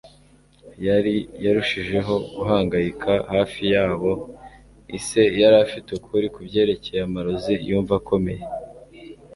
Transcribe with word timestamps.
Yully 0.85 1.17
yarushijeho 1.45 2.13
guhangayika 2.35 3.11
hafi 3.33 3.61
yabo; 3.73 4.11
ise 4.97 5.23
yari 5.41 5.55
afite 5.65 5.89
ukuri 5.97 6.25
kubyerekeye 6.33 6.99
amarozi 7.07 7.53
yumva 7.67 7.93
akomeye. 8.01 8.43